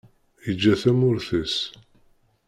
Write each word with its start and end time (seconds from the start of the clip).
Yeǧǧa 0.45 0.75
tamurt-is. 0.81 1.57